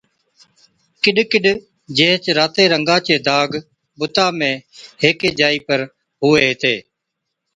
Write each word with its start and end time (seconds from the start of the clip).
ڪِڏ 1.03 1.17
ڪِڏ 1.31 1.45
جيهچ 1.97 2.23
راتي 2.37 2.63
رنگا 2.73 2.97
چي 3.05 3.15
داگ 3.27 3.49
بُتا 3.99 4.25
۾ 4.39 4.51
هيڪِي 5.01 5.29
جائِي 5.39 5.59
پر 5.67 5.79
هُوي 6.21 6.41
هِتي 6.49 6.75